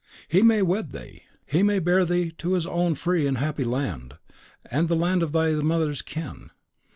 He 0.27 0.41
may 0.41 0.63
wed 0.63 0.93
thee, 0.93 1.25
he 1.45 1.61
may 1.61 1.77
bear 1.77 2.05
thee 2.05 2.31
to 2.39 2.53
his 2.53 2.65
own 2.65 2.95
free 2.95 3.27
and 3.27 3.37
happy 3.37 3.63
land, 3.63 4.15
the 4.73 4.95
land 4.95 5.21
of 5.21 5.31
thy 5.31 5.51
mother's 5.53 6.01
kin. 6.01 6.49